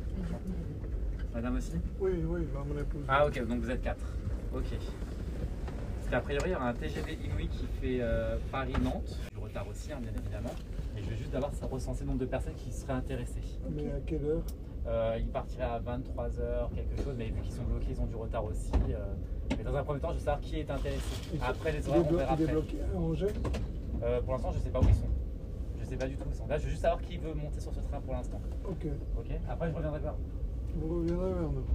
Madame 1.47 1.59
aussi 1.59 1.73
Oui, 2.01 2.11
oui, 2.27 2.41
bah, 2.53 2.65
mon 2.67 2.77
épouse. 2.81 3.05
Ah 3.07 3.25
ok, 3.25 3.47
donc 3.47 3.61
vous 3.61 3.71
êtes 3.71 3.81
quatre. 3.81 4.05
Ok. 4.53 4.65
Parce 4.73 6.11
qu'a 6.11 6.21
priori, 6.21 6.51
il 6.51 6.53
y 6.53 6.57
aura 6.57 6.71
un 6.71 6.75
TGV 6.75 7.19
Inouï 7.25 7.47
qui 7.47 7.67
fait 7.81 7.99
euh, 8.01 8.37
Paris-Nantes. 8.51 9.17
Du 9.33 9.39
retard 9.39 9.69
aussi, 9.69 9.93
hein, 9.93 9.99
bien 10.03 10.11
évidemment. 10.11 10.51
Et 10.99 11.05
je 11.05 11.11
vais 11.11 11.17
juste 11.17 11.31
d'abord 11.31 11.53
recenser 11.71 12.01
le 12.01 12.07
nombre 12.09 12.19
de 12.19 12.27
personnes 12.27 12.55
qui 12.55 12.73
seraient 12.73 12.95
intéressées. 12.95 13.61
Mais 13.71 13.93
à 13.93 14.01
quelle 14.05 14.25
heure? 14.25 14.43
Euh, 14.89 15.17
ils 15.21 15.29
partiraient 15.29 15.65
à 15.65 15.79
23h, 15.79 16.75
quelque 16.75 16.97
chose, 17.05 17.15
mais 17.17 17.27
vu 17.27 17.41
qu'ils 17.43 17.53
sont 17.53 17.63
bloqués, 17.63 17.87
ils 17.93 18.01
ont 18.01 18.07
du 18.07 18.17
retard 18.17 18.45
aussi. 18.45 18.73
euh. 18.91 19.05
Mais 19.57 19.63
dans 19.63 19.77
un 19.77 19.85
premier 19.85 20.01
temps, 20.01 20.09
je 20.11 20.15
veux 20.15 20.25
savoir 20.25 20.41
qui 20.41 20.59
est 20.59 20.69
intéressé. 20.71 21.01
Après 21.43 21.71
les 21.71 21.89
horaires, 21.89 22.03
on 22.11 22.13
verra 22.17 22.33
après. 22.33 22.47
bloqué 22.47 22.79
à 22.93 22.99
Angers? 22.99 23.27
Euh, 24.03 24.21
pour 24.23 24.33
l'instant, 24.35 24.51
je 24.51 24.59
sais 24.59 24.71
pas 24.71 24.81
où 24.81 24.89
ils 24.89 24.95
sont. 24.95 25.09
Je 25.79 25.85
sais 25.85 25.97
pas 25.97 26.09
du 26.09 26.17
tout 26.17 26.25
où 26.27 26.31
ils 26.33 26.37
sont. 26.37 26.47
Là, 26.49 26.59
je 26.59 26.65
veux 26.65 26.71
juste 26.71 26.83
savoir 26.83 27.01
qui 27.03 27.19
veut 27.19 27.35
monter 27.35 27.61
sur 27.61 27.73
ce 27.73 27.79
train 27.81 28.01
pour 28.01 28.15
l'instant. 28.15 28.41
Ok. 28.69 28.87
Ok 29.17 29.27
Après, 29.49 29.71
je 29.71 29.75
reviendrai 29.77 30.01
vers 30.01 30.15
vous. 30.77 31.01
Reviendrez 31.01 31.33
vers 31.35 31.51
nous. 31.51 31.67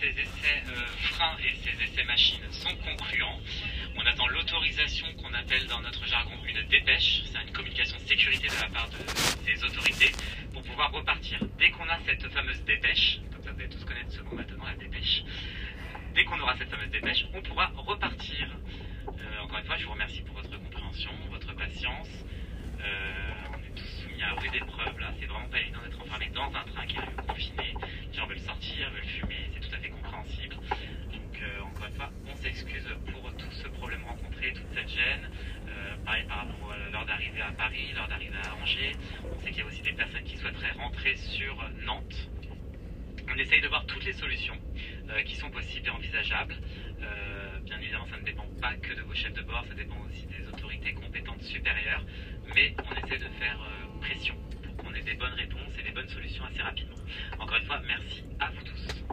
Ces 0.00 0.08
essais 0.08 0.62
euh, 0.68 0.86
freins 1.12 1.36
et 1.38 1.54
ces 1.62 1.82
essais 1.82 2.04
machines 2.04 2.40
sont 2.50 2.74
concluants. 2.84 3.38
On 3.96 4.04
attend 4.06 4.26
l'autorisation 4.26 5.06
qu'on 5.22 5.32
appelle 5.32 5.66
dans 5.66 5.80
notre 5.80 6.04
jargon 6.06 6.34
une 6.46 6.66
dépêche. 6.68 7.22
C'est 7.26 7.40
une 7.40 7.52
communication 7.52 7.96
de 7.96 8.02
sécurité 8.02 8.48
de 8.48 8.60
la 8.60 8.68
part 8.68 8.88
de 8.90 8.96
ces 9.46 9.64
autorités 9.64 10.12
pour 10.52 10.62
pouvoir 10.62 10.92
repartir. 10.92 11.38
Dès 11.58 11.70
qu'on 11.70 11.88
a 11.88 11.98
cette 12.06 12.28
fameuse 12.32 12.62
dépêche, 12.64 13.20
comme 13.32 13.42
ça 13.44 13.52
vous 13.52 13.60
allez 13.60 13.68
tous 13.68 13.84
connaître 13.84 14.12
ce 14.12 14.20
mot 14.22 14.34
maintenant, 14.34 14.64
la 14.64 14.74
dépêche. 14.74 15.24
Dès 16.14 16.24
qu'on 16.24 16.38
aura 16.40 16.56
cette 16.58 16.70
fameuse 16.70 16.90
dépêche, 16.90 17.26
on 17.34 17.42
pourra 17.42 17.72
repartir. 17.76 18.48
Euh, 19.08 19.40
encore 19.42 19.58
une 19.58 19.64
fois, 19.64 19.76
je 19.76 19.84
vous 19.84 19.92
remercie 19.92 20.22
pour 20.22 20.36
votre 20.36 20.50
compréhension, 20.50 21.10
votre 21.30 21.54
patience. 21.54 22.08
Euh, 22.84 22.88
on 23.50 23.58
est 23.64 23.74
tous 23.74 24.02
soumis 24.02 24.22
à 24.22 24.32
rude 24.34 24.54
épreuve 24.54 24.98
là. 24.98 25.12
C'est 25.18 25.26
vraiment 25.26 25.48
pas 25.48 25.60
évident 25.60 25.80
d'être 25.82 26.00
enfermé 26.02 26.28
dans 26.34 26.48
un 26.48 26.64
train 26.64 26.86
qui 26.86 26.96
est 26.96 27.26
confiné. 27.26 27.74
Les 28.10 28.18
gens 28.18 28.26
veulent 28.26 28.38
sortir, 28.38 28.90
veulent 28.90 29.04
fumer, 29.04 29.50
c'est 29.52 29.60
tout 29.60 29.74
à 29.74 29.78
fait 29.78 29.88
compréhensible. 29.88 30.56
Donc 30.56 31.42
euh, 31.42 31.62
encore 31.62 31.86
une 31.86 31.94
fois, 31.94 32.10
on 32.30 32.36
s'excuse 32.36 32.86
pour 33.10 33.32
tout 33.36 33.50
ce 33.50 33.68
problème 33.68 34.04
rencontré, 34.04 34.52
toute 34.52 34.68
cette 34.74 34.88
gêne. 34.88 35.30
Euh, 35.68 35.96
pareil 36.04 36.24
par 36.28 36.46
rapport 36.46 36.72
à 36.72 36.90
l'heure 36.90 37.06
d'arrivée 37.06 37.40
à 37.40 37.52
Paris, 37.52 37.92
l'heure 37.94 38.08
d'arrivée 38.08 38.36
à 38.44 38.54
Angers. 38.62 38.92
On 39.24 39.40
sait 39.40 39.50
qu'il 39.50 39.60
y 39.60 39.62
a 39.62 39.66
aussi 39.66 39.82
des 39.82 39.92
personnes 39.92 40.24
qui 40.24 40.36
souhaiteraient 40.36 40.72
rentrer 40.72 41.16
sur 41.16 41.56
Nantes. 41.84 42.28
On 43.26 43.38
essaye 43.38 43.62
de 43.62 43.68
voir 43.68 43.86
toutes 43.86 44.04
les 44.04 44.12
solutions 44.12 44.56
qui 45.24 45.34
sont 45.36 45.50
possibles 45.50 45.86
et 45.86 45.90
envisageables. 45.90 46.56
Bien 47.64 47.78
évidemment, 47.80 48.06
ça 48.06 48.18
ne 48.18 48.24
dépend 48.24 48.46
pas 48.60 48.74
que 48.74 48.92
de 48.92 49.00
vos 49.00 49.14
chefs 49.14 49.32
de 49.32 49.42
bord, 49.42 49.64
ça 49.66 49.74
dépend 49.74 49.96
aussi 50.06 50.26
des 50.26 50.46
autres 50.46 50.63
autorités 50.84 50.94
compétentes 50.94 51.42
supérieures. 51.42 52.04
Mais 52.54 52.74
on 52.78 53.06
essaie 53.06 53.18
de 53.18 53.28
faire 53.38 53.58
euh, 53.60 54.00
pression 54.00 54.34
pour 54.62 54.76
qu'on 54.76 54.94
ait 54.94 55.02
des 55.02 55.14
bonnes 55.14 55.32
réponses 55.32 55.72
et 55.78 55.82
des 55.82 55.92
bonnes 55.92 56.08
solutions 56.08 56.44
assez 56.44 56.62
rapidement. 56.62 56.96
Encore 57.38 57.56
une 57.56 57.66
fois, 57.66 57.80
merci 57.86 58.24
à 58.40 58.50
vous 58.50 58.64
tous. 58.64 59.04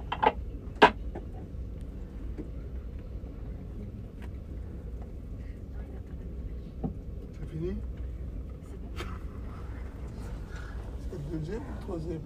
C'est 7.33 7.49
fini? 7.49 7.75
C'est 11.09 11.17
le 11.17 11.39
deuxième 11.39 11.61
ou 11.61 11.73
le 11.73 11.81
troisième? 11.81 12.21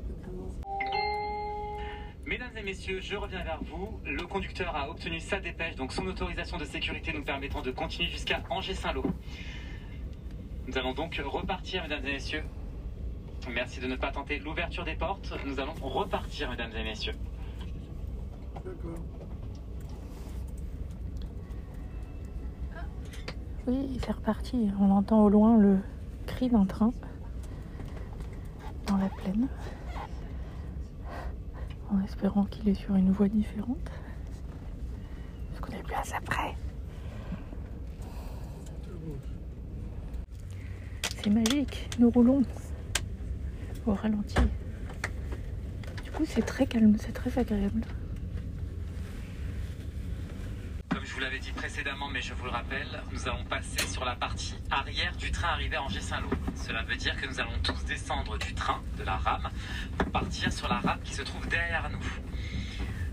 Mesdames 2.26 2.58
et 2.58 2.64
messieurs, 2.64 3.00
je 3.02 3.16
reviens 3.16 3.44
vers 3.44 3.64
vous. 3.64 4.00
Le 4.04 4.26
conducteur 4.26 4.76
a 4.76 4.90
obtenu 4.90 5.20
sa 5.20 5.40
dépêche, 5.40 5.76
donc 5.76 5.94
son 5.94 6.08
autorisation 6.08 6.58
de 6.58 6.66
sécurité 6.66 7.14
nous 7.14 7.24
permettant 7.24 7.62
de 7.62 7.70
continuer 7.70 8.10
jusqu'à 8.10 8.42
Angers-Saint-Lô. 8.50 9.04
Nous 10.68 10.76
allons 10.76 10.96
donc 10.96 11.22
repartir, 11.24 11.84
mesdames 11.84 12.04
et 12.04 12.14
messieurs. 12.14 12.44
Merci 13.54 13.80
de 13.80 13.86
ne 13.86 13.96
pas 13.96 14.12
tenter 14.12 14.40
l'ouverture 14.40 14.84
des 14.86 14.96
portes. 14.96 15.34
Nous 15.46 15.60
allons 15.60 15.76
repartir, 15.80 16.50
mesdames 16.50 16.72
et 16.76 16.84
messieurs. 16.84 17.14
D'accord. 18.56 18.98
Oui, 23.68 24.00
c'est 24.04 24.12
reparti. 24.12 24.72
On 24.80 24.90
entend 24.90 25.24
au 25.24 25.30
loin 25.30 25.58
le 25.58 25.78
cri 26.26 26.50
d'un 26.50 26.66
train 26.66 26.92
dans 28.88 28.98
la 28.98 29.10
plaine. 29.10 29.48
En 31.96 32.04
espérant 32.04 32.44
qu'il 32.46 32.68
est 32.68 32.76
sur 32.76 32.96
une 32.96 33.12
voie 33.12 33.30
différente. 33.30 33.90
Parce 35.50 35.62
qu'on 35.62 35.78
est 35.80 35.84
plus 35.84 35.96
assez 35.96 36.18
près. 36.26 36.54
C'est 41.16 41.30
magique. 41.30 41.90
Nous 41.98 42.10
roulons 42.10 42.42
au 43.86 43.94
ralenti. 43.94 44.36
Du 46.04 46.12
coup, 46.12 46.26
c'est 46.26 46.42
très 46.42 46.68
calme, 46.68 46.98
c'est 47.00 47.14
très 47.14 47.40
agréable. 47.40 47.82
Comme 50.90 51.06
je 51.06 51.14
vous 51.14 51.22
l'avais 51.22 51.40
dit 51.40 51.52
précédemment, 51.52 52.10
mais 52.10 52.22
je 52.22 52.34
vous 52.34 52.44
le 52.44 52.52
rappelle, 52.52 52.88
nous 53.14 53.28
allons 53.30 53.46
passer 53.46 53.88
sur 53.88 54.04
la 54.04 54.16
partie 54.16 54.56
arrière 54.70 55.16
du 55.16 55.32
train 55.32 55.50
arrivé 55.50 55.78
à 55.78 55.84
Angers-Saint-Lô. 55.84 56.30
Cela 56.56 56.84
veut 56.84 56.96
dire 56.96 57.16
que 57.20 57.28
nous 57.28 57.40
allons 57.40 57.58
tous 57.64 57.84
descendre 57.86 58.38
du 58.38 58.54
train, 58.54 58.82
de 58.98 59.04
la 59.04 59.18
rame, 59.18 59.50
pour 59.98 60.12
partir 60.12 60.52
sur 60.52 60.68
la 60.68 60.80
rame 60.80 61.00
qui 61.04 61.14
se 61.14 61.22
trouve 61.22 61.48
derrière 61.48 61.90
nous. 61.90 62.06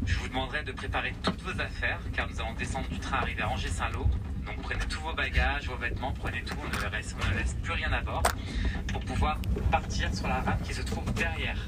Je 0.06 0.16
vous 0.18 0.28
demanderai 0.28 0.62
de 0.62 0.72
préparer 0.72 1.12
toutes 1.22 1.42
vos 1.42 1.60
affaires, 1.60 2.00
car 2.12 2.28
nous 2.28 2.40
allons 2.40 2.54
descendre 2.54 2.88
du 2.88 2.98
train 2.98 3.18
arrivé 3.18 3.42
à 3.42 3.48
Angers-Saint-Lô. 3.50 4.06
Donc 4.46 4.62
prenez 4.62 4.84
tous 4.88 5.00
vos 5.00 5.12
bagages, 5.12 5.68
vos 5.68 5.76
vêtements, 5.76 6.12
prenez 6.12 6.42
tout, 6.42 6.56
on 6.60 6.68
ne, 6.68 6.86
on 6.86 7.30
ne 7.30 7.38
laisse 7.38 7.54
plus 7.62 7.72
rien 7.72 7.92
à 7.92 8.00
bord, 8.00 8.22
pour 8.88 9.00
pouvoir 9.00 9.38
partir 9.70 10.12
sur 10.14 10.28
la 10.28 10.40
rame 10.40 10.60
qui 10.62 10.74
se 10.74 10.82
trouve 10.82 11.12
derrière. 11.14 11.58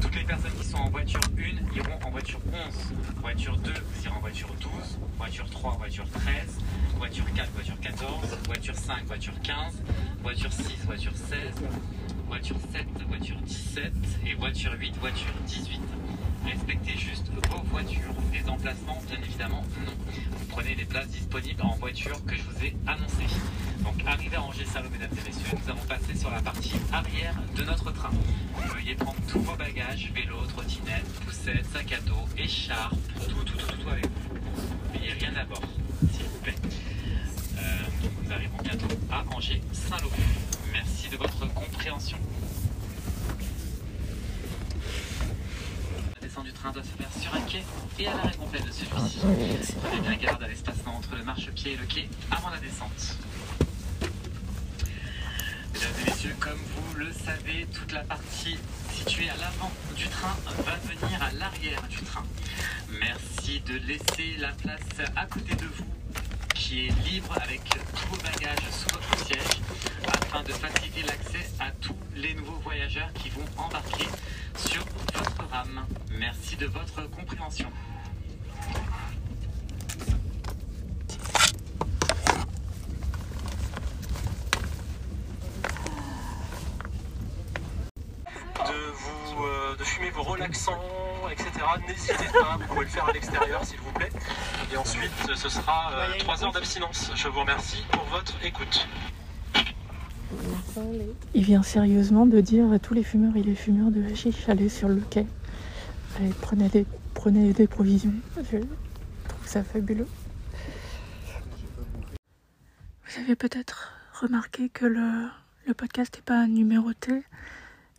Toutes 0.00 0.14
les 0.14 0.24
personnes 0.24 0.52
qui 0.52 0.64
sont 0.64 0.78
en 0.78 0.81
voiture 0.92 1.20
1 1.38 1.74
iront 1.76 1.98
en 2.04 2.10
voiture 2.10 2.40
11. 2.52 2.92
Voiture 3.22 3.56
2, 3.56 3.70
vous 3.70 4.04
irez 4.04 4.14
en 4.14 4.20
voiture 4.20 4.48
12. 4.60 4.70
Voiture 5.18 5.50
3, 5.50 5.76
voiture 5.78 6.06
13. 6.12 6.58
Voiture 6.98 7.24
4, 7.34 7.50
voiture 7.52 7.80
14. 7.80 8.08
Voiture 8.46 8.74
5, 8.74 9.04
voiture 9.06 9.32
15. 9.42 9.82
Voiture 10.22 10.52
6, 10.52 10.84
voiture 10.84 11.12
16. 11.16 11.38
Voiture 12.28 12.56
7, 12.72 12.86
voiture 13.08 13.36
17. 13.44 13.92
Et 14.26 14.34
voiture 14.34 14.72
8, 14.78 14.94
voiture 15.00 15.32
18. 15.46 15.80
Respectez 16.44 16.96
juste 16.98 17.26
vos 17.48 17.62
voitures. 17.70 18.14
Les 18.32 18.48
emplacements, 18.48 19.00
bien 19.08 19.18
évidemment, 19.22 19.64
non. 19.84 19.92
Vous 20.38 20.46
prenez 20.46 20.74
les 20.74 20.84
places 20.84 21.08
disponibles 21.08 21.62
en 21.62 21.74
voiture 21.76 22.24
que 22.24 22.34
je 22.36 22.42
vous 22.42 22.64
ai 22.64 22.76
annoncées. 22.86 23.34
Donc, 23.80 23.94
arrivé 24.06 24.36
à 24.36 24.42
Angers-Saint-Lô, 24.42 24.88
mesdames 24.90 25.10
et 25.12 25.28
messieurs, 25.28 25.58
nous 25.62 25.70
allons 25.70 25.86
passer 25.88 26.14
sur 26.16 26.30
la 26.30 26.40
partie 26.40 26.72
arrière 26.92 27.34
de 27.56 27.64
notre 27.64 27.90
train. 27.92 28.10
Veuillez 28.74 28.94
prendre 28.94 29.18
tous 29.28 29.40
vos 29.40 29.56
bagages, 29.56 30.12
vélo, 30.14 30.36
trottinette, 30.46 31.06
poussette, 31.24 31.66
sac 31.72 31.92
à 31.92 32.00
dos, 32.02 32.28
écharpe, 32.36 32.94
tout, 33.28 33.34
tout, 33.44 33.56
tout, 33.56 33.76
tout, 33.76 33.88
avec 33.88 34.06
vous. 34.06 34.92
N'ayez 34.92 35.12
rien 35.14 35.34
à 35.36 35.44
bord, 35.44 35.62
s'il 36.12 36.24
vous 36.26 36.38
plaît. 36.42 36.54
Euh, 37.58 37.78
donc 38.02 38.12
nous 38.24 38.32
arrivons 38.32 38.56
bientôt 38.62 38.94
à 39.10 39.24
Angers-Saint-Lô. 39.34 40.10
Merci 40.72 41.08
de 41.08 41.16
votre 41.16 41.52
compréhension. 41.52 42.18
La 46.14 46.28
descente 46.28 46.44
du 46.44 46.52
train 46.52 46.70
doit 46.72 46.82
se 46.82 46.88
faire 46.88 47.12
sur 47.20 47.34
un 47.34 47.40
quai 47.42 47.62
et 47.98 48.06
à 48.06 48.14
l'arrêt 48.14 48.36
complet 48.36 48.60
de 48.60 48.70
celui-ci. 49.22 49.74
Prenez 49.82 50.00
bien 50.00 50.16
garde 50.16 50.42
à 50.42 50.48
l'espacement 50.48 50.96
entre 50.96 51.16
le 51.16 51.24
marchepied 51.24 51.72
et 51.72 51.76
le 51.76 51.86
quai 51.86 52.08
avant 52.30 52.50
la 52.50 52.58
descente. 52.58 53.16
Mesdames 55.72 55.90
et 56.00 56.10
messieurs, 56.10 56.36
comme 56.40 56.58
vous 56.58 56.94
le 56.96 57.12
savez, 57.12 57.66
toute 57.72 57.92
la 57.92 58.02
partie 58.02 58.58
située 58.92 59.28
à 59.30 59.36
l'avant 59.36 59.70
du 59.96 60.08
train 60.08 60.36
va 60.64 60.76
venir 60.76 61.22
à 61.22 61.32
l'arrière 61.32 61.82
du 61.88 61.98
train. 62.02 62.24
Merci 63.00 63.60
de 63.60 63.78
laisser 63.86 64.36
la 64.38 64.52
place 64.52 65.10
à 65.16 65.26
côté 65.26 65.54
de 65.54 65.66
vous 65.66 65.86
qui 66.54 66.86
est 66.86 67.10
libre 67.10 67.36
avec 67.42 67.62
tous 67.64 68.08
vos 68.08 68.16
bagages 68.16 68.70
sous 68.70 68.94
votre 68.94 69.26
siège 69.26 69.60
afin 70.06 70.42
de 70.42 70.52
faciliter 70.52 71.02
l'accès 71.02 71.50
à 71.58 71.70
tous 71.80 71.96
les 72.14 72.34
nouveaux 72.34 72.60
voyageurs 72.60 73.12
qui 73.14 73.30
vont 73.30 73.44
embarquer 73.56 74.06
sur 74.56 74.84
votre 75.14 75.48
rame. 75.50 75.86
Merci 76.18 76.56
de 76.56 76.66
votre 76.66 77.08
compréhension. 77.10 77.68
de 88.72 88.92
vous 88.92 89.44
euh, 89.44 89.76
de 89.76 89.84
fumer 89.84 90.10
vos 90.10 90.22
relaxants, 90.22 90.80
N'hésitez 91.88 92.14
pas, 92.32 92.56
vous 92.58 92.66
pouvez 92.66 92.84
le 92.84 92.90
faire 92.90 93.08
à 93.08 93.12
l'extérieur 93.12 93.64
s'il 93.64 93.78
vous 93.80 93.92
plaît. 93.92 94.10
Et 94.72 94.76
ensuite, 94.76 95.10
ce 95.34 95.48
sera 95.48 95.92
3 96.18 96.44
heures 96.44 96.52
d'abstinence. 96.52 97.10
Je 97.14 97.28
vous 97.28 97.40
remercie 97.40 97.82
pour 97.90 98.04
votre 98.04 98.34
écoute. 98.44 98.86
Il 101.34 101.44
vient 101.44 101.62
sérieusement 101.62 102.24
de 102.26 102.40
dire 102.40 102.72
à 102.72 102.78
tous 102.78 102.94
les 102.94 103.02
fumeurs 103.02 103.36
et 103.36 103.42
les 103.42 103.54
fumeurs 103.54 103.90
de 103.90 104.02
hashish, 104.10 104.48
allez 104.48 104.68
sur 104.68 104.88
le 104.88 105.00
quai. 105.10 105.26
Allez, 106.18 106.30
prenez 106.40 106.68
des, 106.68 106.86
prenez 107.14 107.52
des 107.52 107.66
provisions. 107.66 108.14
Je 108.50 108.58
trouve 108.58 109.46
ça 109.46 109.62
fabuleux. 109.62 110.08
Vous 113.06 113.20
avez 113.20 113.36
peut-être 113.36 113.92
remarqué 114.20 114.68
que 114.70 114.86
le, 114.86 115.28
le 115.66 115.74
podcast 115.74 116.16
n'est 116.16 116.22
pas 116.22 116.46
numéroté, 116.46 117.22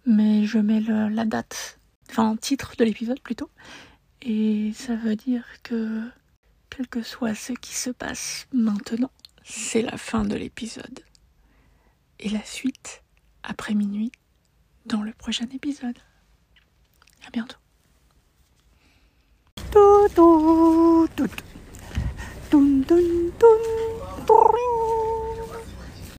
mais 0.08 0.46
je 0.46 0.58
mets 0.58 0.80
le- 0.80 1.10
la 1.10 1.26
date, 1.26 1.78
enfin 2.14 2.36
titre 2.36 2.76
de 2.78 2.84
l'épisode 2.84 3.20
plutôt. 3.20 3.50
Et 4.22 4.72
ça 4.76 4.96
veut 4.96 5.16
dire 5.16 5.44
que, 5.64 6.08
quel 6.70 6.88
que 6.88 7.02
soit 7.02 7.34
ce 7.34 7.54
qui 7.54 7.74
se 7.74 7.90
passe 7.90 8.48
maintenant, 8.54 9.12
c'est 9.44 9.82
la 9.82 9.98
fin 9.98 10.24
de 10.24 10.36
l'épisode. 10.36 11.00
Et 12.20 12.30
la 12.30 12.44
suite, 12.44 13.04
après 13.42 13.74
minuit, 13.74 14.12
dans 14.86 15.02
le 15.02 15.12
prochain 15.12 15.48
épisode. 15.54 15.98
À 17.26 17.32
bientôt. 17.32 17.58